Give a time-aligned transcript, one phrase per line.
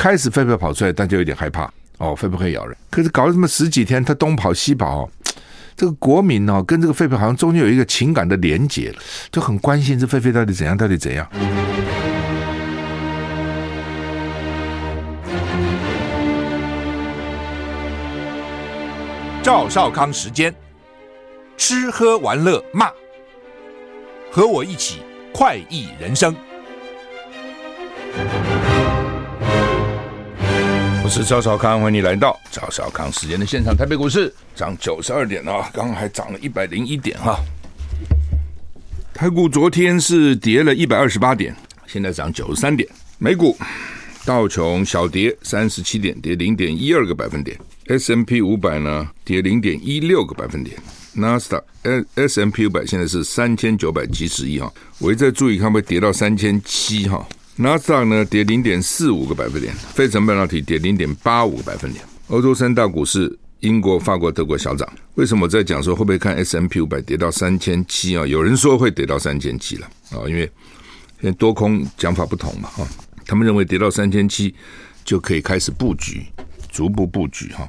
[0.00, 2.74] 开始狒狒跑出来，大家有点害怕哦，会不会咬人？
[2.88, 5.10] 可是搞了这么十几天，它东跑西跑，
[5.76, 8.94] 这个国民哦，跟这个狒狒好像中间有一个情感的连结，
[9.30, 11.28] 就很关心这狒狒到底怎样，到底怎样。
[19.42, 20.54] 赵少康时间，
[21.58, 22.90] 吃喝玩乐骂，
[24.32, 25.02] 和我一起
[25.34, 26.34] 快意人生。
[31.10, 33.76] 我是赵少康，欢迎你来到赵少康时间的现场。
[33.76, 37.36] 台北股市涨九十二点啊，刚刚还涨了一百零一点哈。
[39.12, 41.52] 台股昨天是跌了一百二十八点，
[41.84, 42.88] 现在涨九十三点。
[43.18, 43.58] 美股
[44.24, 47.58] 道琼小跌三十七点，跌零点一二个百分点。
[47.88, 50.76] S&P 五百呢跌零点一六个百分点，
[51.12, 51.60] 纳斯达
[52.14, 57.26] S&P 五百现在是三千九百七十一哈，我一直在注意看会跌到三千七哈。
[57.62, 62.02] 纳斯达呢跌零点四五个百分点，费城半导体跌零点八五个百分点。
[62.28, 64.90] 欧洲三大股市，英国、法国、德国小涨。
[65.16, 68.26] 为什么我在讲说会不会看 S M P 五百跌到三千七啊？
[68.26, 70.50] 有人说会跌到三千七了啊，因为
[71.20, 72.88] 现在多空讲法不同嘛哈，
[73.26, 74.54] 他们认为跌到三千七
[75.04, 76.24] 就可以开始布局。
[76.70, 77.68] 逐步布局哈，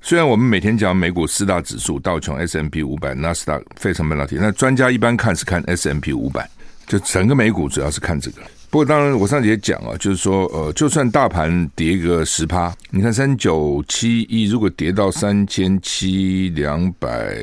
[0.00, 6.48] 虽然我们每天讲美股四大指数道琼 S M P 五百纳斯达费城半导体，那专家一般看是看 S M P 五百，
[6.86, 8.40] 就整个美股主要是看这个。
[8.70, 17.36] 不过当然我上节讲啊，就是说呃，就算大盘跌个十趴，你看三九七一如果跌到三千七两百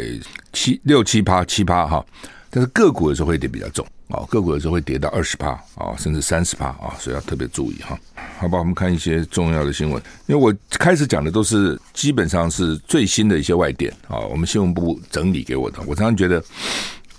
[0.54, 2.06] 七六七趴七趴哈，
[2.50, 3.86] 但是个股的时候会跌比较重。
[4.08, 8.00] 哦，个股有时候会跌到二十趴啊，甚至三十趴啊，所以要特别注意哈。
[8.40, 10.02] 好吧，我们看一些重要的新闻。
[10.28, 15.80] 因为我开始讲的都是基本上是最新的一些外电啊，我们新闻部整理给我的。
[15.86, 16.42] 我常常觉得，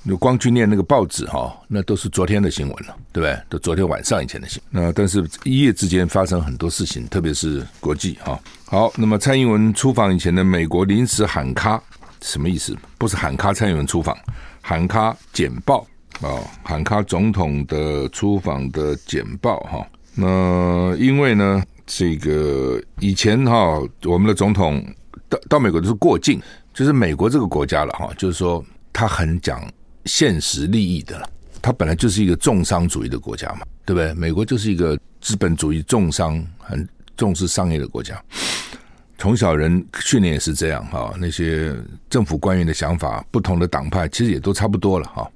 [0.08, 3.38] 你光去念那个报纸哈，那都是昨天的新闻了，对不对？
[3.50, 4.82] 都昨天晚上以前的新闻。
[4.82, 8.40] 那但是一夜之间发生很多事情，特别是国际哈。
[8.64, 11.78] 好，那么蔡英文出访以前的美国临时喊卡
[12.22, 12.74] 什么意思？
[12.96, 14.16] 不是喊卡蔡英文出访，
[14.62, 15.86] 喊卡简报。
[16.22, 19.86] 哦，喊卡总统的出访的简报哈。
[20.14, 24.82] 那因为呢，这个以前哈，我们的总统
[25.28, 26.40] 到到美国都是过境，
[26.72, 29.62] 就是美国这个国家了哈，就是说他很讲
[30.08, 31.30] 现实利益的了。
[31.62, 34.14] 它本来就是一个重商主义的国家嘛，对不对？
[34.14, 38.20] 美国就是一个资本主义重商，很重视商业的国家。
[39.18, 41.74] 从小人训练也是这样哈，那些
[42.08, 45.28] 政府官员的想法，不同的党派其实也都差不多了哈。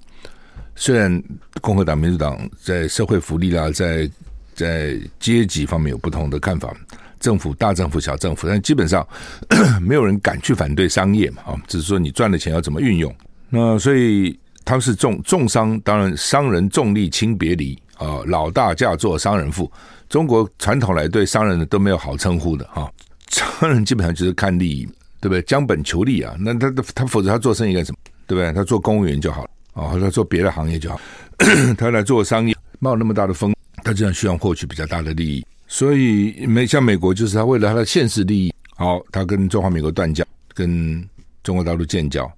[0.77, 1.23] 虽然
[1.61, 4.09] 共和党、民主党在社会福利啦，在
[4.55, 6.73] 在阶级方面有不同的看法，
[7.19, 9.07] 政府大政府、小政府，但基本上
[9.83, 13.13] 没有人敢去反对商业嘛，啊，只是说你赚的钱要怎么运用。
[13.51, 19.71] 那所以他是重重商，当然商人重利轻别离啊，老大嫁作商人妇。
[20.09, 22.91] 中国传统来对商人都没有好称呼的哈，
[23.29, 24.85] 商人基本上就是看利益，
[25.21, 25.41] 对不对？
[25.43, 27.99] 将本求利啊，那他他否则他做生意干什么？
[28.27, 28.53] 对不对？
[28.53, 29.51] 他做公务员就好了。
[29.73, 31.01] 啊，或者做别的行业就好，
[31.79, 40.23] 他来做商业，冒那么大的风，他这样需要获取比较大的利益，所以美像美国就是他为了他的现实利益，好，他跟中华民国断交，
[40.53, 41.03] 跟
[41.43, 42.31] 中国大陆建交，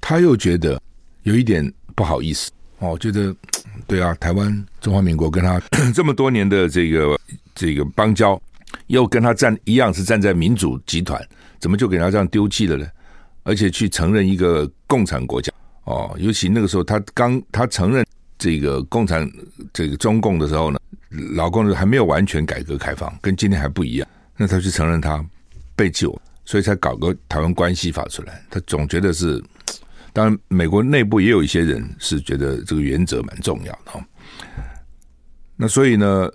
[0.00, 0.80] 他又觉得
[1.26, 3.34] 有一点不好意思，哦，觉得
[3.88, 5.60] 对啊，台湾中华民国跟他
[5.92, 7.18] 这么多年的这个
[7.52, 8.40] 这个邦交，
[8.86, 11.20] 又跟他站一样是站在民主集团，
[11.58, 12.86] 怎么就给他这样丢弃了呢？
[13.42, 15.52] 而且去承认一个共产国家。
[15.82, 18.06] 哦，尤其那个时候，他刚他承认
[18.38, 19.28] 这个共产
[19.72, 20.78] 这个中共的时候呢，
[21.34, 24.08] 老共还没有完全改革开放，跟今天还不一样。
[24.36, 25.24] 那他去承认他
[25.74, 28.40] 背弃我，所以才搞个台湾关系法出来。
[28.48, 29.42] 他总觉得是，
[30.16, 34.02] 当然美国内部也有一些人是觉得这个原则蛮重要的哈。
[35.56, 36.26] 那所以呢，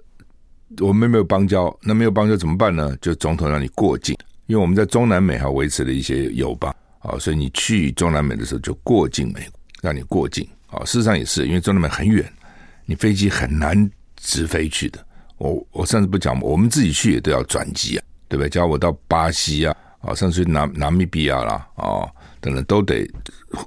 [0.81, 2.95] 我们没有邦交，那没有邦交怎么办呢？
[3.01, 4.15] 就总统让你过境，
[4.45, 6.71] 因为我们在中南美还维持了一些友邦。
[6.99, 10.85] 啊，所以你去中南美的时候就过境美国，让你过境啊。
[10.85, 12.31] 事实上也是，因为中南美很远，
[12.85, 15.03] 你飞机很难直飞去的。
[15.39, 16.43] 我我上次不讲吗？
[16.43, 18.47] 我们自己去也都要转机啊，对不对？
[18.47, 22.05] 叫我到巴西啊，啊，上次去南纳米比亚啦，啊，
[22.39, 23.07] 等等都得，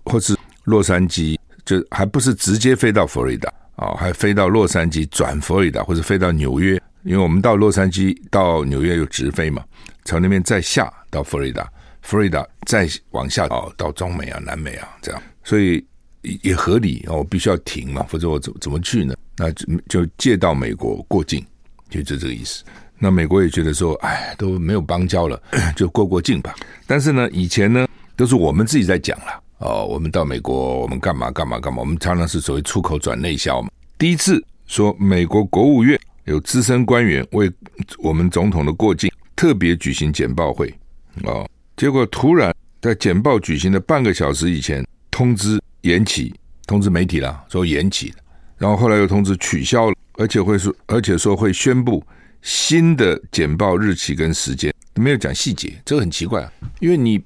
[0.04, 9.64] 或是洛杉矶，就还不是直接飞到佛罗里达啊，还飞到洛杉矶转佛罗里达，或者飞到纽约，因为我们到洛杉矶到纽约有直飞嘛，
[10.04, 11.70] 从那边再下到佛罗里达。
[12.02, 15.82] 佛罗里达再往下哦，到中美啊、南美啊这样，所以
[16.20, 19.14] 也合理哦，我必须要停嘛，否则我怎怎么去呢？
[19.38, 21.42] 那就就借到美国过境，
[21.88, 22.62] 就就这个意思。
[23.04, 25.38] 那美国也觉得说，哎，都没有邦交了，
[25.76, 26.54] 就过过境吧。
[26.86, 27.86] 但是呢，以前呢
[28.16, 33.68] 都是我们自己在讲了哦，我们到美国，我们干嘛干嘛干嘛，我们常常是所谓出口转内销嘛。
[33.98, 37.52] 第一次说美国国务院有资深官员为
[37.98, 40.74] 我们总统的过境特别举行简报会
[41.24, 41.46] 哦，
[41.76, 46.32] 结果突然在简报举行的半个小时以前通知延期，
[46.66, 48.14] 通知媒体了说延期，
[48.56, 52.02] 然后后来又通知取消了，而且会说，而且说会宣布
[52.44, 57.20] 新的简报日期跟时间，没有讲细节，这个很奇怪啊，因为你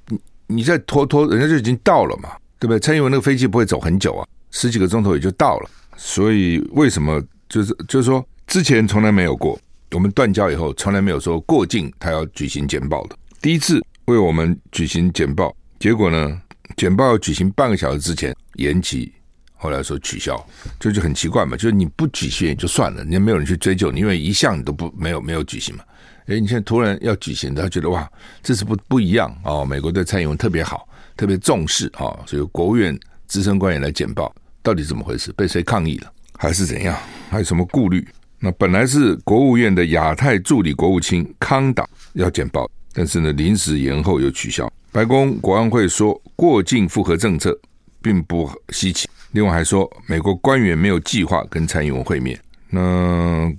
[0.47, 2.81] 你在拖拖，人家就已经到了嘛，对不对？
[2.81, 8.26] 蔡英文那个飞机不会走很久啊，十几个钟头也就到了，所以为什么就是就是说。
[8.49, 9.61] 之前从来没有过，
[9.91, 13.17] 我们断交以后从来没有说过境他要举行简报的。
[13.43, 16.41] 第一次为我们举行简报，结果呢，
[16.75, 19.12] 简报举行半个小时之前延期，
[19.58, 20.43] 后来说取消，
[20.78, 21.56] 这就很奇怪嘛。
[21.56, 25.84] 就是你不举行也就算了，你也没有人去追究你，因为一向你都不没有没有举行嘛。
[26.26, 28.10] 诶，你现在突然要举行，他觉得哇，
[28.43, 29.64] 这是不不一样哦。
[29.64, 35.32] 美国对蔡英文特别好，特别重视啊，所以国务院资深官员来简报，到底怎么回事？
[35.32, 36.96] 被谁抗议了，还是怎样？
[37.31, 38.06] 还有什么顾虑？
[38.38, 44.70] 那本来是国务院的亚太助理国务卿康达要简报，但是呢，临时延后又取消。
[44.93, 47.58] 白宫国安会说过境复核政策
[48.00, 52.38] 并不稀奇，另外还说美国官员没有计划跟蔡英文会面。
[52.70, 53.52] 那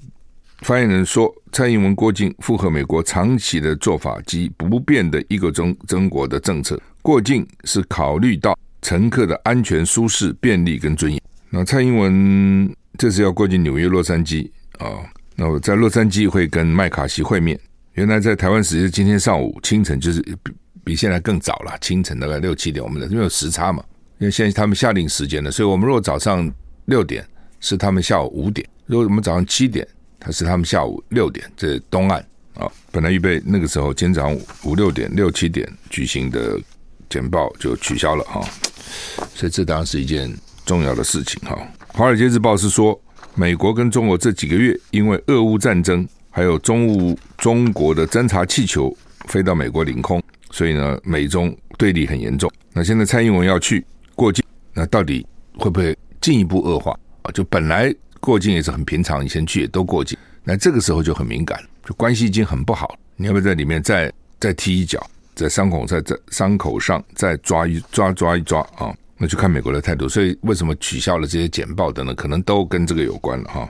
[0.60, 6.80] 发言人说，蔡英文过境符合美国长期的做法及不变的一个中中国的政策。
[7.02, 11.22] 过境是考虑到乘客的安全、舒适、便利跟尊严。
[11.50, 14.50] 那蔡英文这次要过境纽约、洛杉矶。
[14.80, 15.00] 啊、
[15.36, 17.60] 那我在洛杉矶会跟麦卡锡会面。
[17.94, 22.84] 原来在台湾时间今天上午清晨，就是比比现在更早了，清晨大概六七点。
[22.84, 23.84] 我们的因为有时差嘛，
[24.20, 26.50] 因为现在他们下令时间了，所以我们如果早上
[26.86, 27.26] 六点
[27.60, 29.86] 是他们下午五点，如果我们早上七点，
[30.20, 31.52] 他是他们下午六点。
[31.58, 32.24] 这东岸
[32.54, 36.60] 啊、本来预备那个时候今天早上五六点六七点举行的
[37.10, 38.42] 简报就取消了哈、
[39.34, 40.32] 所以这当然是一件
[40.66, 41.56] 重要的事情哈。
[41.98, 43.00] 《华尔街日报》是说。
[43.36, 48.94] 美国跟中国这几个月，因为俄乌战争，还有中乌中国的侦察气球
[49.28, 50.22] 飞到美国领空，
[50.52, 52.52] 所以呢，美中对立很严重。
[52.74, 53.86] 那现在蔡英文要去，
[54.74, 55.26] 那到底
[55.58, 57.32] 会不会进一步恶化啊？
[57.32, 65.06] 就本来过境也是很平常，以前去也都过境，那这个时候就很敏感，就关系已经很不好，你要不要在里面再再踢一脚，
[65.36, 68.96] 在伤口在在伤口上再抓一抓抓一抓啊？
[69.18, 73.70] 那就看美国的态度，所以为什么取消了这些简报等等，可能都跟这个有关了哈。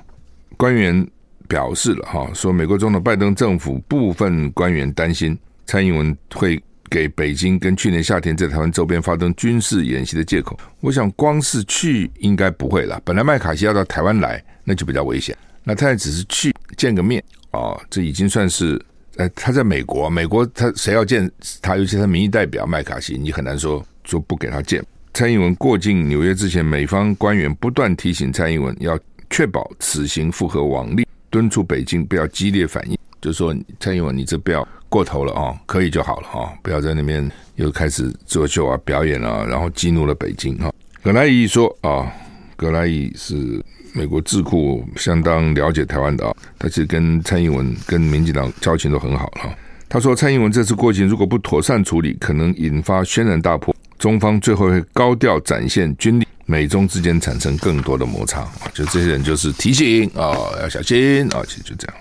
[0.57, 1.07] 官员
[1.47, 5.35] 表示了哈，说美国总统拜登政府部分官员担心
[5.65, 10.59] 蔡英文会给北京跟去年夏天在台湾周边发动军事演习的借口。
[10.81, 15.37] 我想光是去应该不会了，本来麦卡锡要到台湾来，那就比较危险。
[15.63, 18.81] 那他也只是去见个面啊，这已经算是
[19.17, 21.29] 呃他在美国，美国他谁要见
[21.61, 24.83] 他，尤其他民意代表麦卡锡，你很难说说不给他见。
[25.13, 28.97] 蔡英文过境纽约之前，美方官员不断提醒蔡英文要
[29.29, 40.73] 确保此行符合往例，敦促北京不要激烈反应，就说蔡英文你这不要过头了啊，可以就好了啊，不要在那边又开始作秀啊、表演啊，然后激怒了北京啊。
[41.01, 42.11] 葛莱仪说啊，
[42.55, 43.63] 葛莱仪是
[43.93, 49.49] 美国智库相当了解台湾的啊，他其实跟蔡英文跟民进党交情都很好哈。
[49.87, 53.75] 他说蔡英文这次过境如果不妥善处理，可能引发轩然大波。
[53.97, 58.71] 中方最后会高调展现军力，美中之间产生更多的摩擦啊！
[58.73, 60.31] 就这些人就是提醒啊，
[60.61, 61.43] 要小心啊！
[61.45, 61.95] 其实就这样。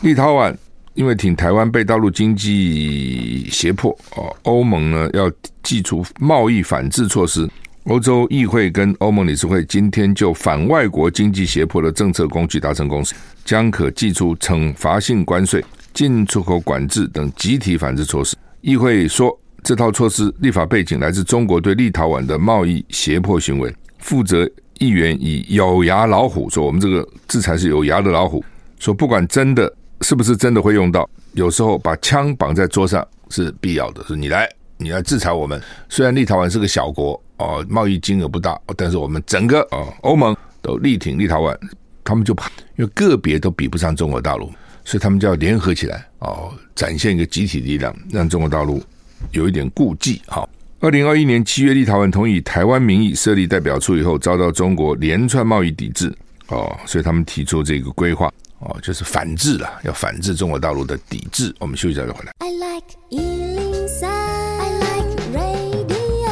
[0.00, 0.52] 立陶宛
[0.94, 5.30] 因为挺台湾被大陆经济胁迫啊，欧盟呢要
[5.62, 7.48] 祭出贸易反制措施。
[7.84, 13.14] 欧洲议会跟欧盟理事会今天就反外国经济胁迫的政策工具达成共识，
[13.44, 18.36] 将可祭出惩罚性关税、进出口管制等集体反制措施。
[18.60, 19.38] 议会说。
[19.66, 23.74] 这套措施立法背景来自中国对立陶宛的贸易胁迫行为。
[23.96, 24.46] 负责
[24.78, 28.44] 议员以有牙老虎说：“我们这个制裁是有牙的老虎。”
[28.78, 34.02] 说不管真的是不是真的会用到，有时候把枪绑在桌上是必要的。
[34.04, 35.60] 说你来，你来制裁我们。
[35.88, 41.56] 虽然立陶宛是个小国哦，贸易金额不大，但是我们整个哦欧盟都力挺立陶宛。
[42.02, 44.50] 他们就怕，因为个别都比不上中国大陆，
[44.84, 48.82] 所以他们就要联合起来哦，展现一个集体力量，让中国大陆。
[49.30, 50.46] 有一点顾忌哈。
[50.80, 56.14] 二零二一年七月，立陶宛同意台湾名义设立代表处以后，遭到中国连串贸易抵制
[56.48, 58.30] 哦，所以他们提出这个规划
[58.60, 61.54] 哦，就是反制了，要反制中国大陆的抵制。
[61.58, 62.32] 我们休息一下再回来。
[62.38, 66.30] I like 103, I like radio。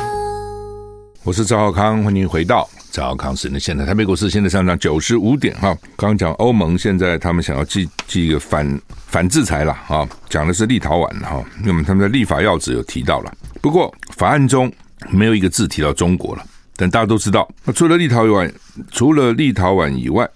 [1.25, 2.69] 我是赵浩康，欢迎回到。
[2.91, 5.77] 赵浩康时间的现在，台北股市现在上涨九十五点哈。
[5.97, 14.71] 刚刚讲欧盟现在他们想要记记一个反反制裁了哈，讲的是立陶宛哈，那么他们的立法要旨有提到了，不过法案中
[15.11, 16.45] 没有一个字提到中国了。
[16.75, 18.51] 但大家都知道，那除了立陶宛，
[18.91, 20.29] 除了立陶宛以外，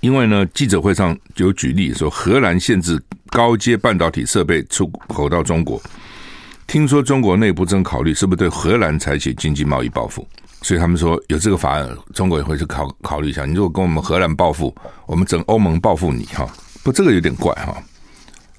[0.00, 5.80] 因为呢，记者会上有举例说，荷兰限制高阶半导体设备出口到中国。
[6.66, 10.26] 听说中国内部正考虑是不是对荷兰采取经济贸易报复，
[10.62, 13.44] 所以他们说有这个法案，中国也会去考考虑一下。
[13.44, 14.72] 你如果跟我们荷兰报复，
[15.06, 16.48] 我们整欧盟报复你哈，
[16.84, 17.76] 不，这个有点怪哈。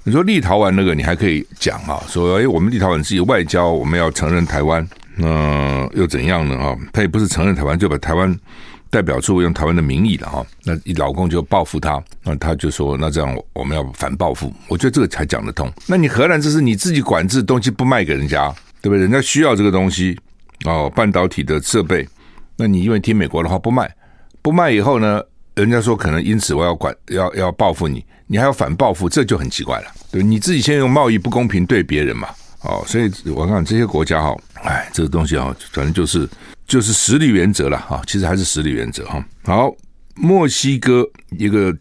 [0.04, 4.86] 你说立陶宛那个你还可以讲哈，说诶，我们立陶宛是以外交，我们要承认台湾，
[5.16, 6.78] 那又怎样呢哈？
[6.92, 8.38] 他也不是承认台湾，就把台湾。
[8.92, 15.72] 代表处用台湾的名义了哈，那你老公就报复他，那他就说，那这样我们要反报复，我觉得这个才讲得通。
[15.88, 19.00] 那你荷兰这是你自己管制东西不卖给人家，对不对？
[19.00, 20.20] 人家需要这个东西
[20.66, 22.06] 哦，半导体的设备，
[22.58, 23.90] 那你因为听美国的话不卖，
[24.42, 25.24] 不卖以后呢，
[25.56, 29.88] 人家说可能因此我要管要要报复你，你还要反报复，这就很奇怪了。
[30.12, 32.28] 对，你自己先用贸易不公平对别人嘛，
[32.64, 36.28] 哦，所以我看这些国家哈，哎，这个东西啊，反正就是。
[36.68, 39.22] 就是实力原则了哈，其实还是实力原则哈。
[39.44, 39.70] 好，
[40.16, 41.06] 墨西哥
[41.38, 41.76] 一个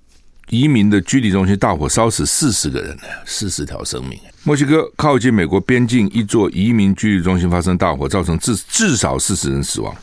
[0.49, 4.19] 移民的居里中心大火烧死四十个人呢，四十条生命。
[4.43, 9.95] 墨西哥靠近美国边境一座移民居里中心发生大火，造成至至少四十人死亡。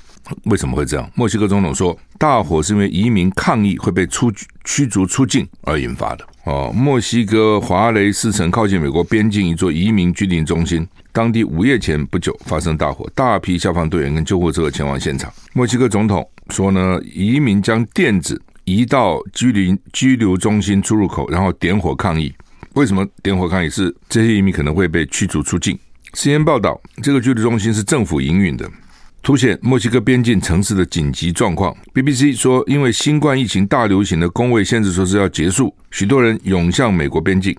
[0.46, 1.10] 为什么会这样？
[1.16, 4.32] 墨西哥总统说，大火是因为移民抗议会被出
[4.64, 6.26] 驱逐出境而引发的。
[6.46, 15.32] 哦，墨西哥华雷斯城靠近美国边境一座移民居离中心，当地午夜前不久发生大火，大批消防队员跟救护车前往现场。
[15.54, 22.34] 墨西哥总统说呢，移民将垫子移到居离居留中心出入口，然后点火抗议。
[22.74, 23.70] 为什么点火抗议？
[23.70, 25.78] 是这些移民可能会被驱逐出境。
[26.14, 28.70] CNN 报道，这个居留中心是政府营运的。
[29.28, 31.76] 凸显墨西哥边境城市的紧急状况。
[31.94, 37.54] BBC 说，因为新冠疫情大流行的工位限制措施要结束，许多人涌向美国边境。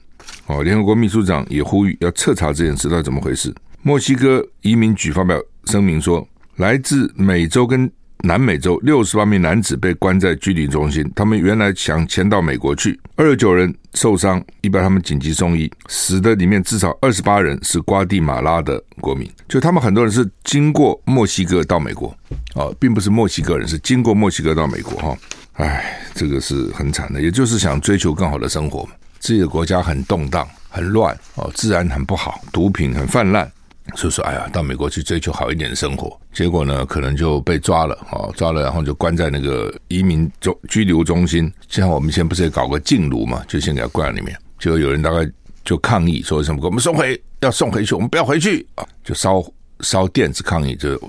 [0.46, 3.54] 哦，联合国秘书长也呼吁要彻查这件事到底怎么回事。
[3.82, 7.90] 墨西哥移民局发表声明说，来自美洲跟
[8.24, 12.98] 南美洲六十八名男子被关在居离中心，他们原来想迁到美国去。
[13.14, 15.70] 二十九人受伤，一般他们紧急送医。
[15.86, 22.12] 死的里面至少二十八人是瓜地马拉的国民，就他们很多人是经过墨西哥到美国，
[22.54, 25.16] 哦，并不是墨西哥人，是经过墨西哥到美国哈。
[25.52, 28.88] 哎，这个是很惨的，也就是想追求更好的生活。
[29.20, 33.50] 自己的国家很动荡、很乱哦，治安很不好，毒品很泛滥。
[33.96, 41.52] 所以说，哎呀，到美国去追求好一点的生活，结果呢，可能就被抓了，哦，抓了，然后就关在那个移民中居留中心。
[41.68, 44.36] 像我们现在不是也搞个禁毒嘛，就先给他关在里面。
[44.58, 45.28] 就有人大概
[45.64, 49.42] 就抗议说什么，给我们送回，要送回去，我们不要回去啊，就烧
[49.80, 51.00] 烧电子抗议，就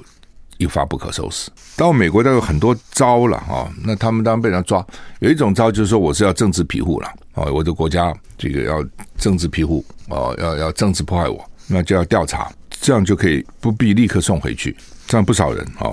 [0.57, 1.49] 一发不可收拾。
[1.75, 4.85] 到美国都有很多招了啊，那他们当然被人抓，
[5.19, 8.83] 有一种招就是说我是要政治庇护了，哦，我的国家这个要
[9.17, 12.51] 政治庇护，哦，要要政治迫害我，那就要调查。
[12.81, 14.75] 这样就可以不必立刻送回去，
[15.07, 15.91] 这样不少人啊。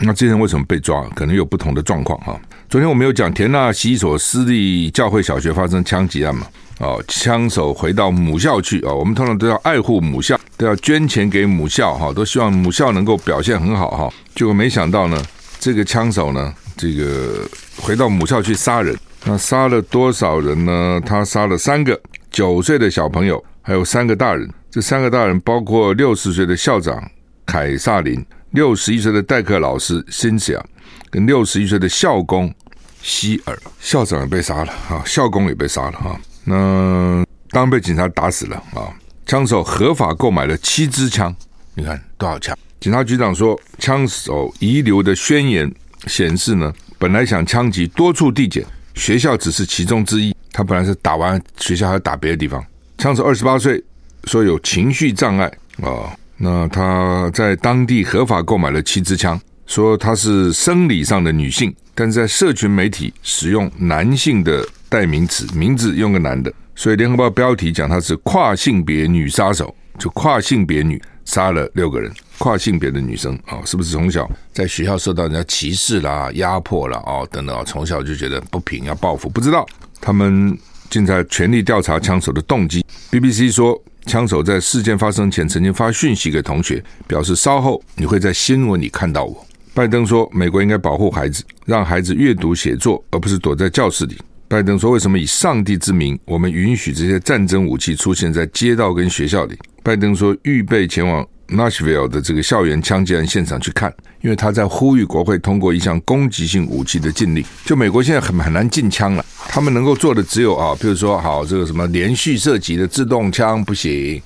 [0.00, 1.02] 那这些人为什么被抓？
[1.16, 2.40] 可能有不同的状况哈。
[2.68, 6.46] 昨天我们有讲田纳西一所私立教会小学发生枪击案嘛？
[6.78, 8.94] 哦，枪手回到母校去啊。
[8.94, 14.14] 我们通常都要爱护母校，都要捐钱给母校哈，都希望母校能够表现很好哈。
[14.36, 15.20] 结果没想到呢，
[15.58, 18.96] 这个枪手呢，这个回到母校去杀人。
[19.24, 21.00] 那杀了多少人呢？
[21.04, 24.48] 他杀了三个九岁的小朋友，还有三个大人。
[24.70, 27.02] 这三个大人包括六十岁的校长
[27.46, 30.62] 凯萨琳，六十一岁的代课老师辛西亚，
[31.10, 32.52] 跟六十一岁的校工
[33.00, 33.58] 希尔。
[33.80, 36.20] 校长也被杀了啊，校工也被杀了哈。
[36.44, 38.92] 那当被警察打死了啊。
[39.24, 41.34] 枪手合法购买了七支枪，
[41.74, 42.54] 你看多少枪？
[42.78, 45.70] 警察局长说，枪手遗留的宣言
[46.06, 50.34] 显示呢，本来想枪击多处地点，学校只是其中之一。
[50.52, 52.62] 他本来是打完学校，还要打别的地方。
[52.98, 53.82] 枪手二十八岁。
[54.24, 55.46] 说有情绪障碍
[55.82, 74.30] 啊，那他在当地合法购买了七支枪，说他是生理上的女性，但是在社群媒体使用男性的代名词，名字用个男的，所以联合报标题讲他是跨性别女杀手，就跨性别女杀了六个人，跨性别的女生啊，是不是从小？
[74.52, 79.66] 在学校受到人家歧视啦、压迫啦哦等等啊，从小就觉得不平要报复，不知道。
[80.00, 80.56] 他们
[80.90, 82.84] 正在全力调查枪手的动机。
[83.10, 83.80] BBC 说。
[84.06, 89.46] 枪手在事件发生前曾经发讯息给同学，表示稍后你会在新闻里看到我。
[89.74, 94.16] 拜登说，美国应该保护孩子，让孩子阅读写作，而不是躲在教室里。
[94.48, 99.58] 拜登说，为什么以上帝之名，我们允许这些战争武器出现在街道跟学校里？
[99.82, 101.26] 拜登说，预备前往。
[101.48, 107.44] Nashville 的这个校园枪击案现场去看，因为他在呼吁国会通过一项攻击性武器的禁令。
[107.64, 114.20] 就美国现在很很难禁枪了，他们能够做的只有啊，比如说好这个什么连续射击的自动枪不行，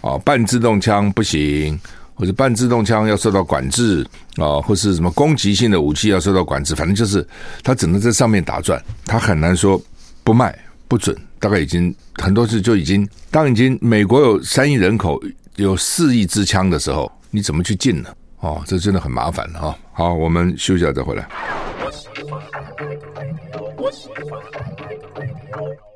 [0.00, 1.78] 啊半自动枪不行，
[2.14, 4.06] 或者半自动枪要受到管制
[4.36, 7.26] 啊，或是什么攻击性的武器要受到管制，反正就是
[7.62, 9.80] 他只能在上面打转，他很难说
[10.22, 10.56] 不卖
[10.86, 11.16] 不准。
[11.40, 15.22] 大概已经很多次就已经，当已经美国有三亿人口，
[15.58, 18.08] 有四亿支枪的时候，你怎么去禁呢？
[18.38, 19.74] 哦，这真的很麻烦啊、哦！
[19.92, 21.28] 好，我们休息一下再回来。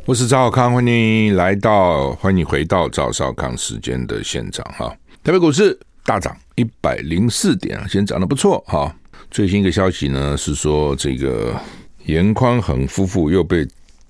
[0.05, 4.93] 我是赵少康，欢迎来到，欢迎回到赵少康时间的现场哈。
[5.23, 5.79] 台北股市。
[6.05, 8.93] 大涨一百零四点啊，现在涨得不错哈。
[9.31, 11.55] 最新一个消息呢是说，这个
[12.07, 13.65] 严宽恒夫妇又被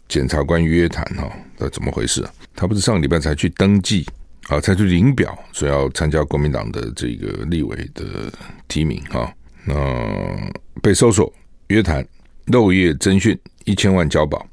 [0.09, 2.27] 检察官约谈哈，那怎么回事？
[2.57, 4.07] 他不是上个礼拜才去登记
[4.49, 8.33] 啊，才去领表，说要参加国民党的这个立委的
[8.69, 9.33] 提名啊。
[9.65, 10.51] 那
[10.83, 11.33] 被搜索
[11.69, 12.07] 约谈，
[12.47, 14.45] 漏夜侦讯，一千万交保，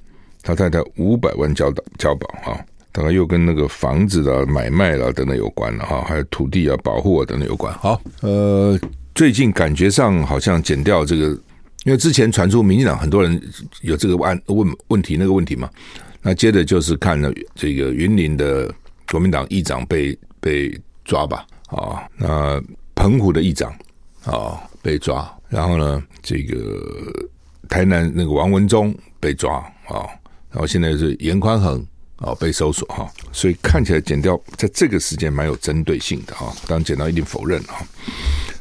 [0.41, 2.60] 他太太五百万交的交保啊。
[2.91, 7.72] 大概又跟那个房子的买卖了等等有关了哈，还有土地啊保护啊等等有关。
[7.75, 8.77] 好，呃，
[9.13, 11.27] 最近感觉上好像减掉这个，
[11.86, 13.39] 因为之前传出民进党很多人
[13.84, 15.69] 有这个案问问题那个问题嘛，
[16.24, 18.74] 那接着就是看了这个云林的
[19.11, 22.61] 国民党议长被被抓吧，啊，那
[22.95, 23.73] 澎湖的议长
[24.25, 26.57] 啊被抓，然后呢，这个
[27.67, 30.07] 台南那个王文忠被抓啊，
[30.49, 31.85] 然后现在是严宽恒。
[32.21, 36.53] 哦，被搜索哈，所以看起来剪掉在这个时间蛮有针对性的哈。
[36.67, 37.77] 当然，检调一定否认哈。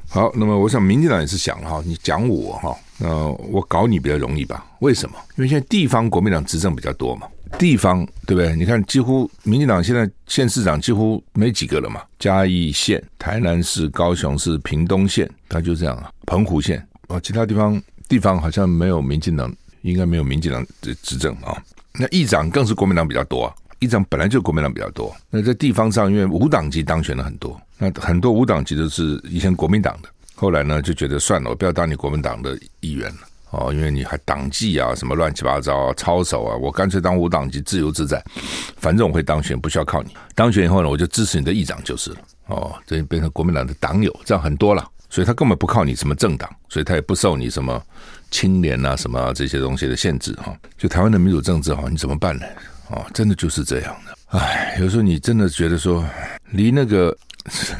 [0.09, 3.09] 好，那么我想民进党也是想哈，你讲我哈，那
[3.51, 4.65] 我搞你比较容易吧？
[4.79, 5.17] 为什么？
[5.37, 7.27] 因为现在地方国民党执政比较多嘛，
[7.57, 8.55] 地方对不对？
[8.57, 21.57] 你看，几乎民进党现在县市长几乎没几个了嘛，嘉义县、台南市、高雄市、屏东县，他就这样啊，澎湖县啊，其他地方地方好像没有民进党，应该没有民进党的执政啊。
[21.95, 25.15] 那议长更是国民党比较多啊，议长本来就国民党比较多。
[25.31, 38.23] 那在地方上，因为无党籍当选了很多，那很多无党籍都是以前国民党的，后来呢就觉得算了，我不要当你国民党的议员了哦，因为你还党纪啊，什么乱七八糟啊，操守啊，我干脆当无党籍，自由自在，
[38.77, 40.15] 反正我会当选，不需要靠你。
[40.35, 47.83] 当选以后呢，我就支持你的议长就是了哦，这变成国民党的党友，这样很多了，所以他根本不靠你什么政党，所以他也不受你什么。
[48.31, 52.45] 清廉啊，什么，这些东西的限制哈，就台湾的民主政治哈，你怎么办呢？
[52.91, 54.39] 哦，真的就是这样的。
[54.39, 56.05] 哎，有时候你真的觉得说，
[56.51, 57.17] 离那个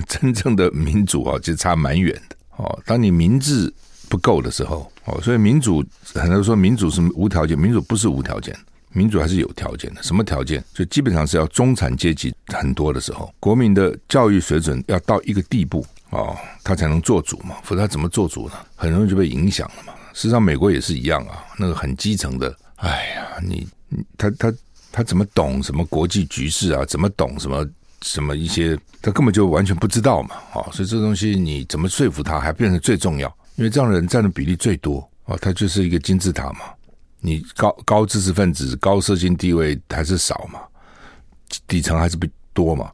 [0.09, 2.37] 真正的民主啊，其实差蛮远的。
[2.57, 3.71] 哦，当你民智
[4.09, 8.57] 不够的时候，哦，所以民主很多人说民主是无条件，民主不是无条件，
[8.93, 10.03] 民主还是有条件的。
[10.03, 10.63] 什么条件？
[10.75, 18.55] 就基本上是要中产阶级很多的时候，国民的教育水准要到一个地步哦，他才能做主嘛，否则他怎么做主呢？
[18.77, 19.93] 很容易就被影响了嘛。
[20.15, 21.45] 实际上，美国也是一样啊。
[21.59, 23.69] 那个很基层的，哎呀，你
[24.17, 24.53] 他他
[24.91, 26.85] 他怎么懂什么国际局势啊？
[26.87, 27.65] 怎么懂什么
[28.03, 28.77] 什么一些？
[29.01, 30.37] 他根本就完全不知道嘛。
[30.55, 33.33] 哦，所以这东西你怎么说服他，还变成最重要？
[33.59, 36.61] 因为这样的人占的比例最多哦，他就是一个金字塔嘛。
[37.21, 40.61] 你高高知识分子、高社经地位还是少嘛，
[41.67, 42.91] 底层还是不多嘛。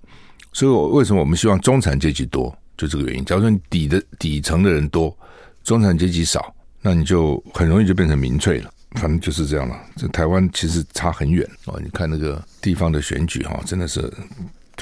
[0.53, 2.57] 所以，我为什么我们希望中产阶级多？
[2.79, 3.24] 就这个原因。
[3.27, 5.14] 假如说你底的底层的人多，
[5.62, 6.55] 中产阶级少。
[6.81, 9.74] 那你就很容易就变成民粹了，反正就是这样了。
[9.96, 14.12] 这台湾其实差很远哦，你看那个地方的选举哈，真的是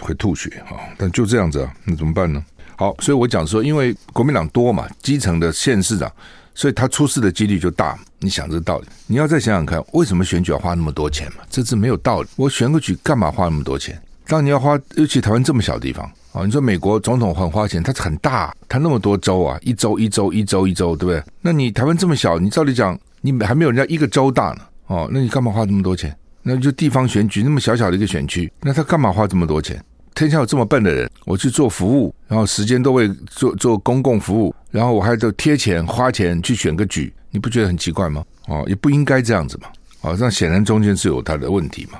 [0.01, 0.77] 会吐血哈。
[0.99, 2.45] 但就这样子啊，那怎么办呢？
[2.77, 6.11] 好，所以我讲说，因为国民党多嘛，基层的县市长，
[6.55, 7.99] 所以他出事的几率就大。
[8.19, 11.43] 你想这个道理，你要再想想看，为什么选举要花那么多钱嘛？
[11.51, 12.29] 这是没有道理。
[12.37, 14.01] 我选个举干嘛花那么多钱？
[14.27, 16.09] 当你要花，尤其台湾这么小地方。
[16.33, 21.23] 啊，你说美国总统很花钱，他很大，他那么多州啊，一州一州一州一州，对不对？
[21.41, 24.61] 那你台湾这么小，你照理讲，你还没有人家一个州大呢。
[24.87, 26.17] 哦，那你干嘛花这么多钱？
[26.43, 29.83] 那就地方选举那么小小的一个选区，那他干嘛花这么多钱？
[30.15, 38.25] 天下有这么笨的人，我去做服务，然后时间都为做做公共服务，然后我还得贴钱花钱去选个举，你不觉得很奇怪吗？
[38.49, 39.69] 哦，也不应该这样子嘛。
[40.03, 41.99] 哦，那显然中间是有他的问题嘛，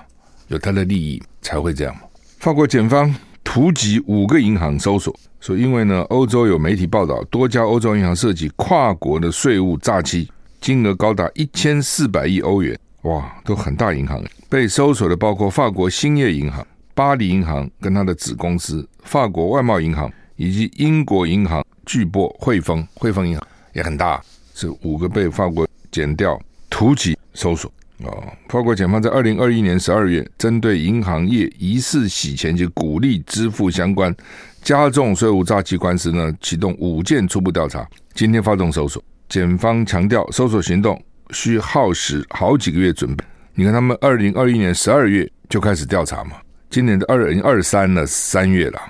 [0.49, 2.03] 有他的利益才会这样嘛。
[2.39, 3.15] 法国检方。
[3.45, 14.23] 突击五个银行搜索，说因为呢，欧洲有媒体报道，多家欧洲银行涉及跨国的税务诈欺，金额高达一千四百亿欧元，哇，都很大银行。
[14.49, 24.23] 被搜索的包括法国兴业银行、巴黎银行跟它的子公司法国外贸银行，以及英国银行巨擘汇丰，汇丰银行也很大，
[24.55, 27.73] 是五个被法国减掉突击搜索。
[28.05, 34.15] 哦，法国检方在二零二一年十二月，针对银行业疑似洗钱及鼓励支付相关
[34.61, 37.89] 加重税务诈欺官司呢，启动五件初步调查。
[38.13, 41.01] 今天发动搜索，检方强调，搜索行动
[41.31, 43.25] 需耗时好几个月准备。
[43.55, 46.33] 你看，他们二零二一年十二月就开始调查嘛，
[46.73, 48.81] 今年的二零二三呢三月了，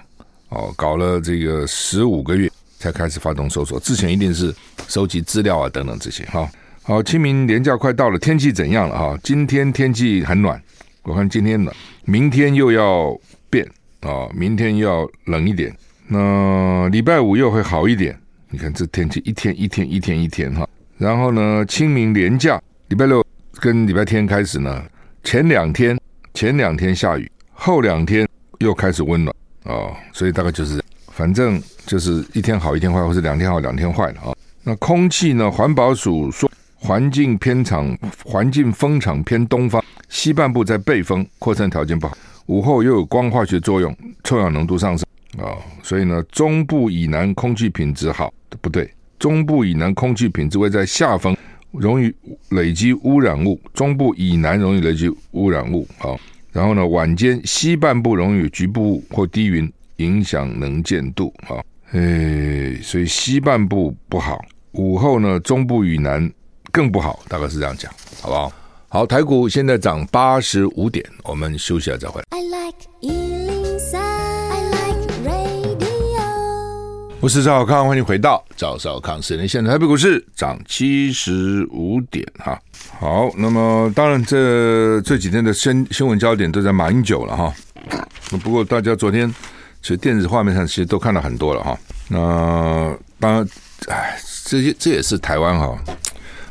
[0.51, 4.55] 哦，搞了这个十五个月才开始发动搜索，之前一定是
[4.87, 6.49] 收集资料啊等等这些哈。
[6.85, 9.19] 好，清明连假快到了，天气怎样了哈？
[9.25, 10.63] 今天天气很暖，
[11.03, 13.19] 我看今天暖，明天又要
[13.51, 13.69] 变
[14.03, 18.17] 啊，明天又要冷一点，那礼拜五又会好一点。
[18.49, 20.65] 你看这天气一天一天一天一天哈。
[20.99, 23.27] 然后呢，清明连假礼拜六
[23.59, 24.85] 跟礼拜天开始呢，
[25.25, 25.99] 前两天
[26.33, 27.29] 前两天下雨，
[27.65, 29.33] 后两天又开始温暖。
[29.67, 35.49] 哦，所以大概就是，反正就是一天好一天坏，或是两天好两天坏了啊、那空气呢？
[35.49, 42.19] 环保署说，环境偏场，环境风场偏东方，西半部在背风，扩散条件不好。
[42.47, 45.07] 午后又有光化学作用，臭氧浓度上升
[45.39, 45.59] 啊、哦。
[45.85, 51.37] 所以呢，中部以南空气品质好，不对，中部以南空气品质会在下风，
[51.71, 52.13] 容易
[52.49, 53.61] 累积污染物。
[53.73, 56.19] 中部以南容易累积污染物啊。
[56.53, 61.65] 然后呢，晚间西半部容易有局部或低云，影响能见度啊。
[61.93, 64.39] 诶，所以西半部不好。
[64.73, 66.31] 午后呢，中部以南
[66.71, 68.53] 更不好，大概是这样讲，好不好？
[68.89, 72.27] 好，台股现在涨八十五点，我们休息一下再回来。
[77.23, 79.47] 我是赵少康，欢迎回到赵少康时间。
[79.47, 82.61] 现在台北股市涨七十五点哈。
[82.99, 87.55] 好，那么当然这这几天的新新闻焦点都在马英九了哈。
[88.43, 89.33] 不过大家昨天
[89.81, 91.79] 其实电子画面上其实都看到很多了哈。
[92.09, 93.49] 那当然，
[93.87, 95.79] 哎，这些这也是台湾哈，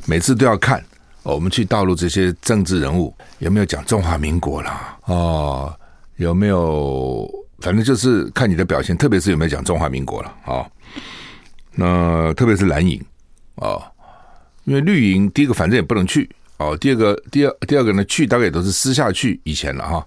[0.06, 0.82] 每次都要看
[1.24, 5.78] 我们去大陆这些政治人物有没有讲中华民国啦，哦，
[6.16, 7.30] 有没有？
[7.62, 10.66] 反正就是看你的表现，特别是有没有讲中华民国了啊、哦？
[11.74, 13.02] 那特别是蓝营
[13.56, 13.84] 啊、哦，
[14.66, 20.06] 因为绿营第一个反正也不能去哦，第二个第二第二个呢去大概也都是私下去以前了哈、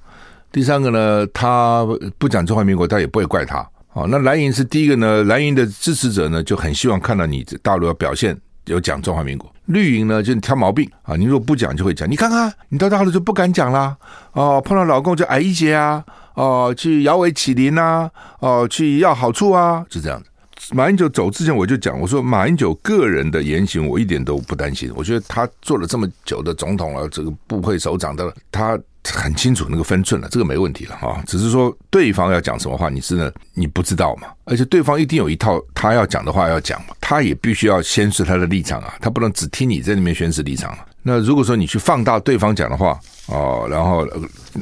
[0.52, 1.86] 第三个呢，他
[2.18, 4.06] 不讲中华民国，他也不会怪他哦。
[4.10, 13.96] 那蓝营是第一个呢，蓝营的支持者呢就很希望看到你大陆的表现有讲中华民国，绿营呢就挑毛病啊，你如果不讲就会讲，你看看你到大陆就不敢讲啦
[14.32, 16.04] 哦，碰到老共就矮一截啊。
[16.34, 20.28] 哦，去摇尾乞怜呐，哦，去要好处啊，就这样子。
[20.72, 31.22] 马英九走之前我就讲，我说马英九个人的言行我一点都不担心，我觉得他做了这么久的总统了，这个部会首长的，他很清楚那个分寸了，这个没问题了哈。
[31.26, 33.30] 只是说对方要讲什么话，你是呢？
[33.52, 34.28] 你不知道嘛？
[34.44, 40.86] 而且对方一定有一套他要讲的话要讲嘛，他也必须要宣示他的立场啊，他不能只听你在里面宣示立场啊。
[41.06, 44.08] 那如果说你去放大对方讲的话哦，然后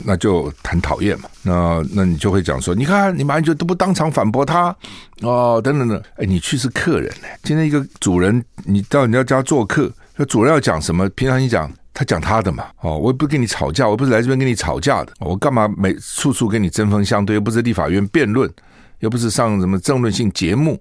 [0.04, 1.28] 那就很讨厌嘛。
[1.42, 4.74] 那那你就会讲说，你看你马上就都不当场反驳他
[5.20, 6.02] 哦，等等等。
[6.16, 7.28] 哎，你去是客人呢。
[7.44, 11.08] 今天一个主人，你到人家家做客，那主人要讲什么？
[11.10, 12.66] 平常你讲他讲他的嘛。
[12.80, 15.12] 哦，我也不跟你吵架，我不是来这边跟你吵架的。
[15.20, 17.34] 我干嘛每处处跟你针锋相对？
[17.34, 18.52] 又不是立法院辩论，
[18.98, 20.80] 又不是上什么政论性节目。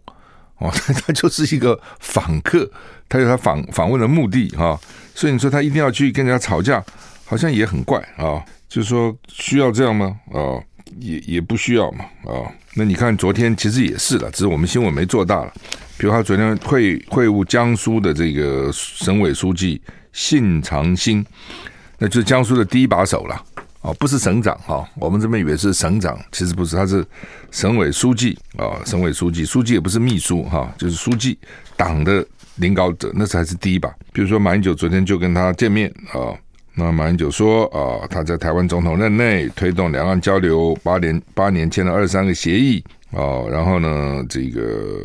[0.58, 0.72] 哦，
[1.06, 2.70] 他就是一个访客，
[3.10, 4.80] 他有他访访问的目的哈。
[5.14, 6.84] 所以你说他一定要去跟人家吵架，
[7.26, 8.44] 好像也很怪啊。
[8.68, 10.18] 就是说需要这样吗？
[10.32, 10.56] 啊，
[11.00, 12.06] 也也不需要嘛。
[12.24, 15.54] 啊，那你看昨天其实也是了，只是我们新闻没做大了。
[15.98, 19.82] 比如他昨天会会晤江苏的这个省委书记
[20.14, 21.24] 信长星，
[21.98, 23.46] 那就是江苏的第一把手了。
[23.82, 27.06] 哦，不是省长哈，我们这边以为是省长，其实不是，他是
[27.52, 31.38] 省委书记啊，省委书记，书记也不是秘书哈，就是书记，
[31.76, 32.26] 党的。
[32.56, 33.90] 领导者那才是第一把。
[34.14, 36.36] 比如说马英九昨天就跟他见面啊，
[36.76, 45.02] 那马英九说啊，他在台湾总统任内推动两岸交流八年，八年签了二三个协议啊，然后呢，这个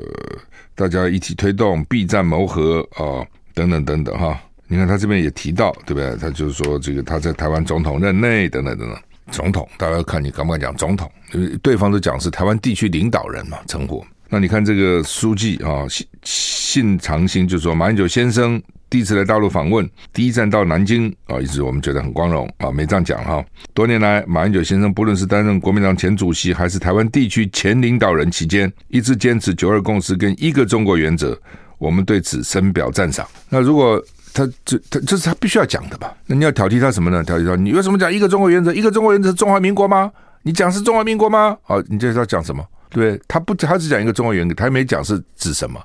[0.74, 4.40] 大家一起推动避战谋和啊，等等等等哈。
[4.68, 6.16] 你看他这边也提到，对不对？
[6.16, 8.98] 他就是说这个他在台湾总统任内等等等等，
[9.30, 11.10] 总统大家看你敢不敢讲总统？
[11.32, 14.04] 因为对方都讲是台湾地区领导人嘛，称呼。
[14.36, 23.42] 那你看这个书记啊，信信长星就说，马英九先生第一次来大陆访问，第一站到南京啊，一直我们觉得很光荣啊，没这样讲哈。
[23.72, 31.34] 多年来，马英九先生不论是担任国民党前主席，还是台湾地区前领导人期间，一直坚持九二共识跟一个中国原则，
[31.78, 33.26] 我们对此深表赞赏。
[33.48, 33.98] 那如果
[34.34, 36.14] 他这他这是他必须要讲的吧？
[36.26, 37.24] 那你要挑剔他什么呢？
[37.24, 38.74] 挑剔他，你为什么讲一个中国原则？
[38.74, 40.12] 一个中国原则是中华民国吗？
[40.42, 41.56] 你讲是中华民国吗？
[41.62, 42.62] 好，你这是要讲什么？
[42.96, 45.78] 对，他不，他只讲一个中华原则，他还没讲是指什么。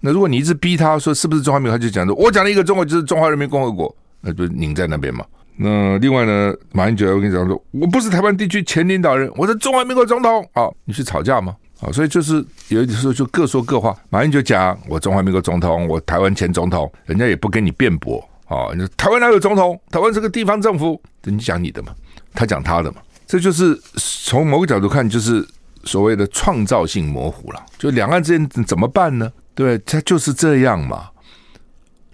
[0.00, 5.24] 那如果你一直逼他说是不是中华民国，他就讲说，我讲了一个中国就是中华人民共和国，那就拧在那边嘛。
[5.56, 10.44] 那另外呢，马英九我跟你讲说，我不是台湾地区前领导人，我是中华民国总统。
[10.52, 11.54] 好，你去吵架吗？
[11.78, 13.96] 好，所以就是有的时候就各说各话。
[14.10, 18.20] 马英九讲我中华民国总统，我台湾前总统，人家也不跟你辩驳。
[18.48, 19.80] 哦，你说台湾哪有总统？
[19.92, 21.94] 台湾是个地方政府，你讲你的嘛，
[22.34, 22.98] 他讲他的嘛。
[23.28, 25.46] 这就是从某个角度看，就是。
[25.84, 27.64] 所谓的创造性模糊了。
[27.78, 29.32] 就两岸之间怎么办呢？
[29.54, 31.08] 对，它就是这样嘛。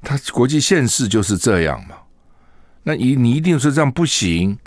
[0.02, 1.96] 它国际现实就是这样嘛。
[2.82, 4.58] 那你你一定说这样不行，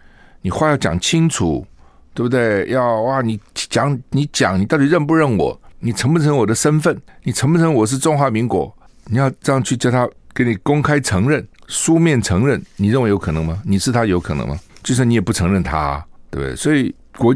[0.42, 1.66] 你话要讲清楚，
[2.14, 2.68] 对不对？
[2.70, 5.60] 要哇，你讲你讲，你到底认不认我？
[5.80, 7.00] 你承不承认我的身份？
[7.24, 8.76] 你承不承认我是中华民国？
[9.06, 13.62] 你要这样去叫他给你公开承认、书面承认，你认为有可能吗？
[13.64, 14.60] 你是他有可能吗？
[14.82, 16.56] 就算你也不承认他，对不对？
[16.56, 17.36] 所以国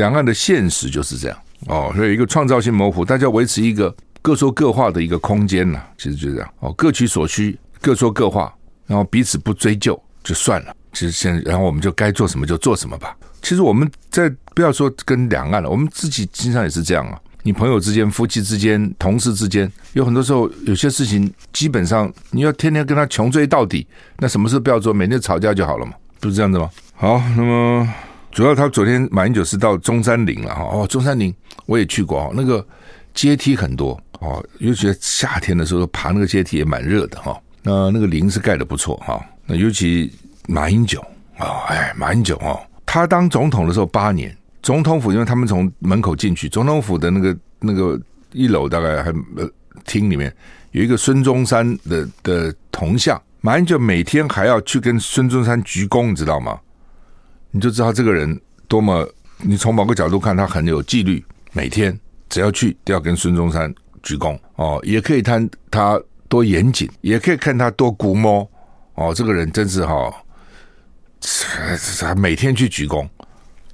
[0.00, 8.50] 两岸的现实就是这样哦，所以一个创造性模糊，大家维持一个各说各话的一个空间呐，其实就是这样哦，各取所需，各说各话，
[8.86, 10.74] 然后彼此不追究就算了。
[10.94, 13.14] 其实现在，然后我们就该做什么就做什么吧。
[13.42, 17.20] 其实我们在不要说跟两岸了，我们自己经常也是这样啊。
[17.42, 23.86] 你朋友之间、夫妻之间、同事之间，有很多时候有些事情，基本上你要天天跟他穷追到底，
[24.18, 26.70] 那什么事不要做，每天吵架就好了嘛，不是这样子吗？
[26.96, 27.88] 好，那么
[28.30, 31.34] 主要他昨天马英九是到中山陵了哈，哦，中山陵
[31.66, 32.64] 我也去过哦，那个
[33.12, 37.40] 阶梯很多哦，尤其夏天的时候爬那个阶梯也蛮热的哈。
[37.62, 40.12] 那那个陵是盖得不错哈，那尤其
[40.46, 41.00] 马英九
[41.38, 44.34] 哦，哎，马英九哦，他当总统的时候八年。
[44.62, 47.98] 总统府，因为他们从门口进去，总统府的那个那个
[48.32, 49.50] 一楼大概还呃
[49.86, 50.30] 厅里面
[50.72, 56.60] 有一个孙中山的的铜像，马英九每天还要去跟孙中山鞠躬，你知道吗？
[57.50, 59.08] 你就知道这个人多么，
[59.38, 68.48] 你从某个角度看他很有纪律，每天只要去都要跟孙中山鞠躬哦，也可以看他多严谨，也可以看他多古摸
[68.94, 70.14] 哦，这个人真是哈、哦，
[72.00, 73.08] 他每天去鞠躬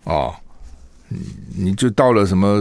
[0.04, 0.34] 哦。
[1.56, 2.60] 你就到了什么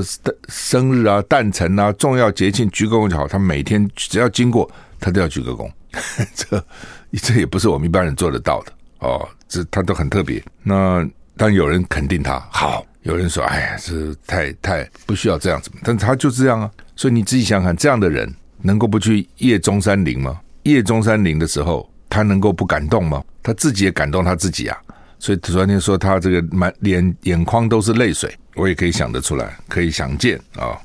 [0.49, 3.28] 生日啊、诞辰啊、重要节庆鞠躬就好。
[3.28, 5.67] 他每天只要经过，他都要鞠个躬。
[6.36, 6.65] 这
[7.13, 9.27] 这也不是我们一般人做得到的哦。
[9.47, 10.43] 这他都很特别。
[10.63, 16.69] 那当有人肯定他好，有人说：“哎呀，这太太不需要这样子。”但他就这样啊。
[16.95, 20.39] 所以你自己想想，这样的人能够不去谒中山陵吗？
[20.63, 23.23] 谒中山陵的时候，他能够不感动吗？
[23.43, 24.77] 他自己也感动他自己啊。
[25.19, 30.77] 所以昨天说他这个满脸眼眶都是泪水，我也可以想得出来，可以想见啊、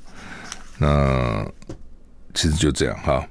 [0.79, 1.45] 那
[2.35, 3.27] 其实就这样哈。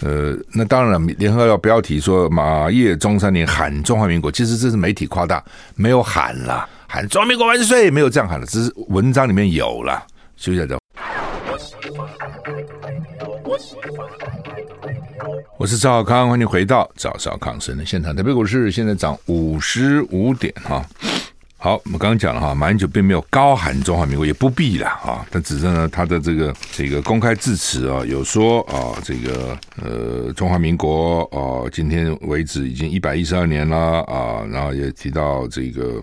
[0.00, 5.42] 呃，那当然了，联合报标题说马业中山陵喊中华民国，其实这是媒体夸大，
[5.74, 10.06] 没有喊啦，喊中华民国万岁，没有这样喊的，只是文章里面有了。
[10.36, 10.76] 休息一下。
[15.58, 18.14] 我是赵康，欢迎回到赵少康生的现场。
[18.14, 20.84] 台北股市现在涨五十五点哈。
[21.66, 25.26] 好，我们刚刚讲了哈，马英九并没有高喊中华民国，也不必了啊。
[25.32, 34.46] 但只是呢，他的这个这个公开致辞啊，有说啊，这个呃中华民国啊，今天为止已经一百一十二年了啊。
[34.48, 36.00] 然后也提到这个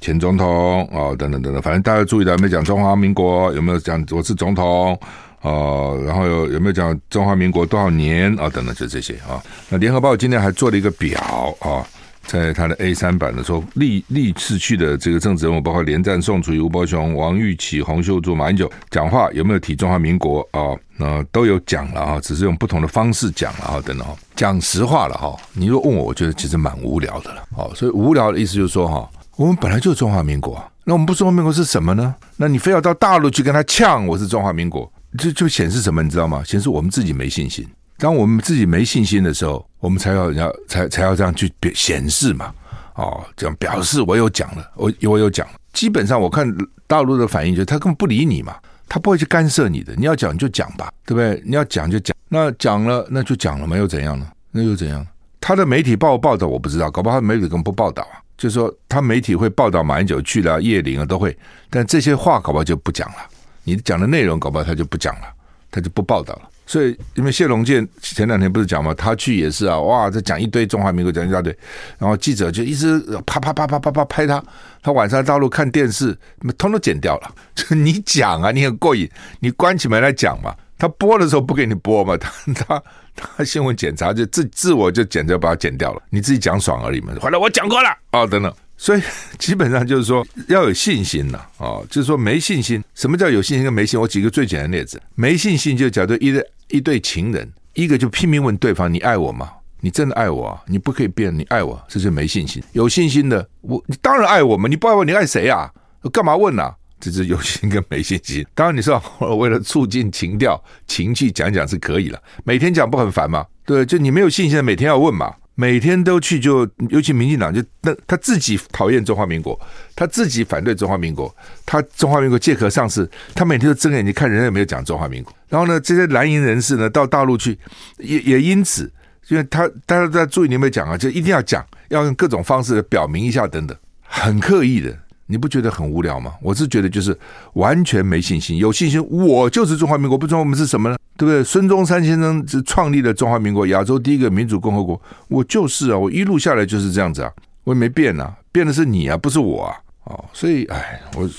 [0.00, 3.52] 前总统啊，等等等等，反正大家注意到有没有讲中华民国？
[3.52, 4.98] 有没有讲我是总统？
[5.42, 8.48] 啊，然后有有没有讲中华民国多少年啊？
[8.48, 9.36] 等等，就这些啊。
[9.68, 11.84] 那联合报今天还做了一个表啊，
[12.26, 20.74] 在他的 A 三版的时候，历历次去的这个政治人物，包括连战、宋楚瑜、吴伯雄、王玉琦、洪秀柱、马英九，讲话有没有提中华民国啊？
[20.96, 23.82] 那都有讲了啊，只是用不同的方式讲了啊。
[23.84, 24.06] 等等，
[24.36, 25.36] 讲实话了哈。
[25.52, 27.42] 你如果问我，我觉得其实蛮无聊的了。
[27.56, 32.14] 哦，所以无聊的意思就是说哈，我们本来就是中华民国，啊那我们不是中华民国是什么呢？
[32.36, 34.90] 那你非要到大陆去跟他呛，我是中华民国。
[35.18, 36.42] 就就显示什么，你知道吗？
[36.44, 37.66] 显示我们自己没信心。
[38.02, 42.52] 当我们自己没信心的时候，我们才要要才才要这样去显示嘛。
[42.96, 45.46] 哦，这样表示我有讲了，我我有讲。
[45.72, 46.52] 基本上我看
[46.88, 48.56] 大陆的反应，就是他根本不理你嘛，
[48.88, 49.94] 他不会去干涉你的。
[49.94, 51.40] 你要讲就讲吧，对不对？
[51.46, 52.12] 你要讲就讲。
[52.28, 54.26] 那讲了那就讲了，嘛，又怎样呢？
[54.50, 55.06] 那又怎样？
[55.40, 58.18] 他的媒体报不报道我不知道，搞不好他媒体根本不报道啊。
[58.36, 61.38] 就是说他媒体会报道马英九去了叶林啊，都会，
[61.70, 63.18] 但这些话搞不好就不讲了。
[63.62, 65.32] 你讲的内容搞不好他就不讲了，
[65.70, 66.48] 他就不报道了。
[66.72, 71.54] 所以，因为谢龙健前两天不是讲嘛，他去也是啊，哇，这讲一堆中华民国讲一大堆，
[71.98, 74.42] 然后记者就一直啪啪啪啪啪啪拍他。
[74.82, 76.16] 他晚上在大陆看电视，
[76.56, 77.30] 通通剪掉了。
[77.54, 79.06] 就 你讲啊，你很过瘾，
[79.40, 80.54] 你关起门来讲嘛。
[80.78, 82.82] 他播的时候不给你播嘛， 他他
[83.14, 86.02] 他新闻检查就自自我就剪掉，把它剪掉了。
[86.08, 87.12] 你自己讲爽而已嘛。
[87.20, 88.50] 后来我讲过了哦，等等。
[88.82, 89.02] 所以
[89.38, 92.82] 基本上就是说要有信心呐，哦，就是说没信心。
[92.96, 94.00] 什么叫有信心跟没信心？
[94.00, 99.52] 我举个最简单的例子，没信心就假如一对一对情人，一个就拼命问对方：“你爱我吗？
[99.80, 100.60] 你真的爱我啊？
[100.66, 102.60] 你不可以变，你爱我，这是没信心。
[102.72, 105.70] 有信心的，我你当然爱我嘛，你不爱我，你爱谁啊？
[106.12, 106.74] 干嘛问啊？
[106.98, 108.44] 这是有信心跟没信心。
[108.52, 109.00] 当然你说
[109.38, 113.46] 为了促进情调情趣讲讲是可以了，每天讲不很烦吗？
[113.64, 115.32] 对，就你没有信心，每天要问嘛。
[115.54, 119.58] 每天都去就，尤其民进党就那他自己讨厌中华民国，
[119.94, 121.34] 他自己反对中华民国，
[121.66, 125.32] 他中华民国借壳上市，他每天都睁眼睛看人家有没有讲中华民国。
[125.48, 127.58] 然后呢，这些蓝营人士呢到大陆去，
[127.98, 128.90] 也也因此，
[129.28, 134.96] 因为他大家都在注意你有没有讲啊，就一定要讲，要用各种方式表明一下等等，很刻意的。
[135.26, 136.34] 你不觉得很无聊吗？
[136.42, 137.16] 我是觉得就是
[137.54, 140.96] 完全没信心，有信心我就是中华民国，不知道我们是什么呢？
[141.22, 141.44] 对不对？
[141.44, 147.30] 孙中山先生是创立了中华民国，亚洲第一个民主共和国，我就是啊，我一路下来就是这样子啊，
[147.62, 151.30] 我也没变啊，变的是你啊，不是我啊，哦，所以哎，我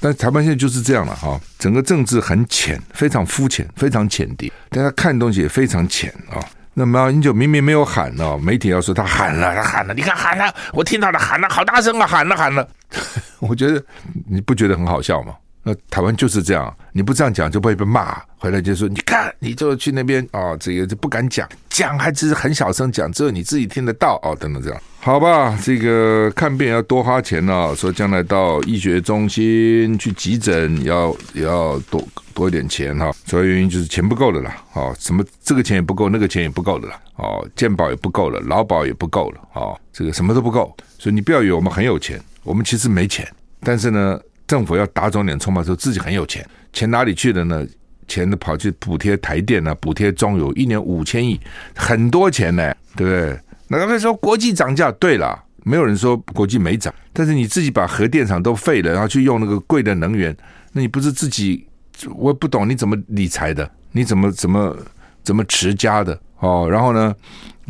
[0.00, 6.40] 但台湾现在就是这样了哈，整个政治很浅，非常肤浅，非常浅碟，大家看东西也非常浅啊。
[6.72, 12.66] 那马英九明明没有喊哦，媒体要说他喊了，他喊了，你看喊了，我听到了喊了，好大声啊，喊了喊了。
[13.40, 13.84] 我觉得
[14.26, 15.34] 你不觉得很好笑吗？
[15.68, 25.58] 那台湾就是这样，你不这样讲就不会被骂，回来就说你看，你就去那边啊、这个就不敢讲，讲还只是很小声讲，只有你自己听得到哦，等等这样，好吧？
[25.60, 32.00] 这个看病要多花钱哦，说将来到医学中心去急诊要要多
[32.32, 44.20] 多一点钱哈，主要原因就是钱不够了啦，哦，什么这个钱也不够，那个钱也不够的啦，哦，健保也不够了，劳保也不够了，哦，这个什么都不够，所以你不要以为我们很有钱，我们其实没钱，但是呢。
[44.46, 47.66] 政府要打肿脸充胖说自己很有钱，钱哪里去了呢？
[48.08, 51.40] 钱都跑去补贴台电啊，补贴中油，一年五千亿，
[51.74, 53.40] 很多钱呢，对不对？
[53.66, 60.34] 那他们说国际涨价，对了，没有人说国际没涨，但是你自己把核电厂都废了，然后去用那个贵的能源，
[60.70, 61.66] 那你不是自己？
[62.14, 64.76] 我也不懂你怎么理财的，你怎么怎么
[65.24, 66.68] 怎么持家的哦？
[66.70, 67.12] 然后呢，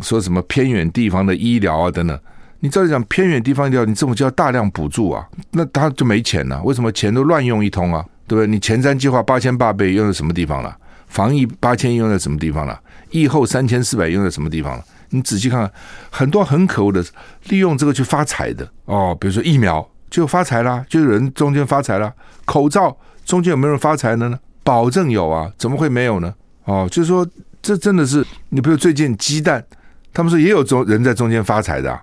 [0.03, 2.21] 说什么偏远地方的医疗啊等等。
[2.61, 6.63] 你照理讲，偏远地方要你政府就要大量补助啊，那他就没钱了。
[6.63, 8.05] 为什么钱都乱用一通啊？
[8.27, 8.47] 对不对？
[8.47, 10.77] 你前瞻计划八千八百亿用在什么地方了？
[11.07, 12.81] 防疫八千亿用在什么地方了？
[13.11, 14.85] 疫后三千四百用在什么地方了？
[15.11, 15.71] 你仔细看看，
[16.11, 17.05] 很多很可恶的，
[17.45, 19.17] 利用这个去发财的哦。
[19.21, 22.13] 比如说疫苗就发财啦，就有人中间发财啦。
[22.45, 24.39] 口罩中间有没有人发财的呢？
[24.65, 26.35] 保证有啊，怎么会没有呢？
[26.65, 27.25] 哦，就是说
[27.63, 29.65] 这真的是你比如最近鸡蛋，
[30.13, 31.97] 他们说也有中人在中间发财的。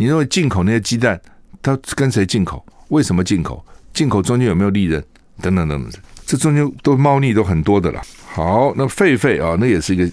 [0.00, 1.20] 你认为进口那些鸡蛋，
[1.60, 2.64] 它跟谁进口？
[2.88, 3.62] 为什么进口？
[3.92, 4.98] 进口中间有没有利润？
[5.42, 5.92] 等等等等，
[6.24, 8.00] 这中间都猫腻都很多的了。
[8.32, 10.10] 好，那狒狒啊，那也是一个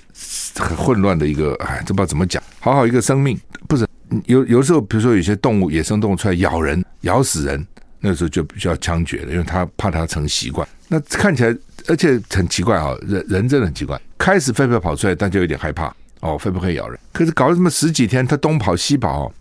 [0.57, 2.43] 很混乱的一个，哎，这不知道怎么讲。
[2.59, 3.87] 好好一个生命，不是
[4.25, 7.65] 有有时候，比如说有些动物，野生动物出来咬人，咬死人，
[8.01, 10.67] 那时候就比较枪决了，因为它怕它成习惯。
[10.89, 13.97] 那看起来，而且很奇怪啊，人人真的很奇怪。
[14.17, 15.87] 开始狒狒跑出来，大家有点害怕
[16.19, 16.99] 哦，狒狒会咬人？
[17.13, 19.31] 可是搞了这么十几天，它东跑西跑。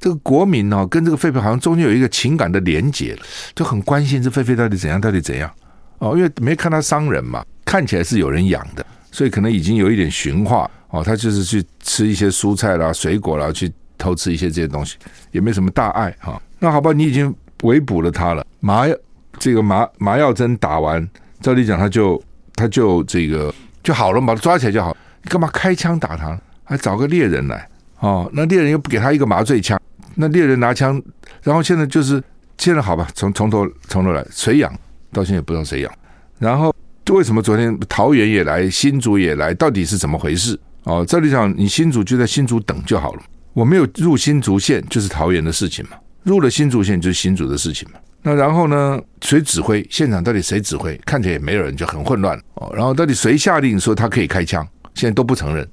[0.00, 3.18] 这个国民哦，跟这个狒狒好像中间有一个情感的连结，
[3.54, 5.50] 就很关心这狒狒到底怎样，到底怎样
[5.98, 14.96] 哦，因为没看它伤人嘛，看起来是有人养的，所以可能已经有一点驯化哦，他就是去吃一些蔬菜啦、水果啦，去偷吃一些这些东西，
[15.32, 16.40] 也没什么大碍哈。
[16.58, 18.96] 那好吧，你已经围捕了他了，麻药
[19.38, 21.06] 这个麻麻药针打完，
[21.40, 22.22] 照理讲他就
[22.54, 26.38] 他就这个就好了，把他抓起来就好，你干嘛开枪打他？
[26.64, 27.66] 还找个猎人来
[28.00, 28.30] 哦？
[28.32, 29.80] 那猎人又不给他一个麻醉枪。
[30.14, 31.00] 那猎人拿枪，
[31.42, 32.22] 然后现在就是
[32.56, 34.72] 现在好吧，从从头从头来，谁养？
[35.12, 35.92] 到现在也不知道谁养。
[36.38, 36.74] 然后
[37.10, 39.54] 为什么昨天桃园也来，新竹也来？
[39.54, 40.58] 到底是怎么回事？
[40.84, 43.22] 哦，这里讲你新竹就在新竹等就好了。
[43.52, 47.98] 我没有入新竹县，就是桃园的事情嘛；入了新竹县，就是新竹的事情嘛。
[48.22, 49.00] 那然后呢？
[49.20, 49.86] 谁指挥？
[49.90, 50.96] 现场到底谁指挥？
[51.04, 52.70] 看起来也没有人，就很混乱哦。
[52.74, 54.66] 然后到底谁下令说他可以开枪？
[54.94, 55.66] 现在都不承认。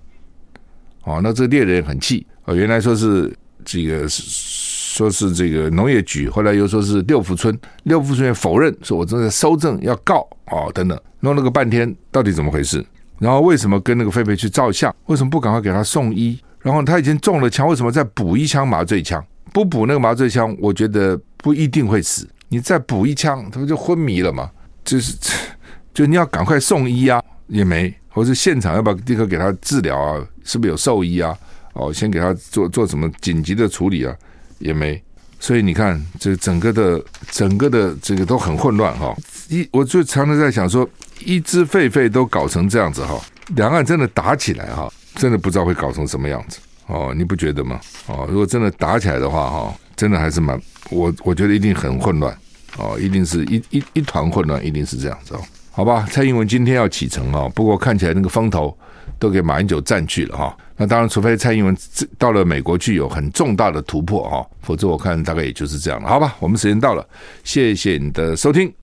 [1.06, 3.34] 哦，那这猎人很气哦，原来说是。
[3.68, 10.20] 这个说是这个农业局，后来又说是六福村，六福村也否认，说我正在搜证要告
[10.52, 12.86] 哦等等，弄了个半天，到底怎么回事？
[13.18, 14.96] 然后为什么跟那个狒狒去照相？
[15.08, 16.40] 为什么不赶快给他送医？
[16.62, 19.26] 然后他已经中了枪，为什么再补一枪麻醉枪？
[19.52, 22.30] 不补那个麻醉枪，我觉得不一定会死。
[22.50, 24.52] 你再补一枪，他不就昏迷了吗？
[24.84, 25.18] 就是
[25.92, 30.26] 就你要赶快送医啊，也没，或是现场要不要立刻给他治疗啊？
[30.46, 31.38] 是不是有兽医啊？
[31.74, 34.16] 哦，先给他做做什么紧急的处理啊，
[34.60, 35.04] 也没，
[35.38, 39.14] 所以你看，这整个的整个的这个都很混乱哈。
[39.50, 40.90] 一，我就常常在想说，
[41.26, 43.20] 一只狒狒都搞成这样子哈，
[43.58, 47.78] 两岸真的打起来哈，真的不知道会搞成什么样子哦，你不觉得吗？
[48.08, 50.58] 哦，如果真的打起来的话哈，真的还是蛮，
[50.90, 52.34] 我我觉得一定很混乱
[52.78, 55.42] 哦，一定是一一一团混乱，一定是这样子哦。
[55.76, 58.76] 好吧，蔡英文今天要启程哈，不过看起来那个风头。
[59.18, 61.76] 都给马英九占据了哈，那当然，除非蔡英文
[62.18, 66.10] 到了美国去有很重大的突破哈，否则我看大概也就是这样了。
[66.10, 67.08] 好吧，我们时间到了，
[67.44, 68.70] 谢谢你的收听。